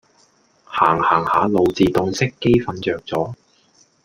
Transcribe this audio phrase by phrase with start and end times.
[0.65, 3.35] 行行下路自動熄機瞓著咗